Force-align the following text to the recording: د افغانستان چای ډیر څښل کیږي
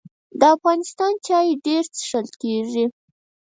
د 0.39 0.41
افغانستان 0.55 1.11
چای 1.25 1.47
ډیر 1.65 1.83
څښل 1.95 2.27
کیږي 2.41 2.85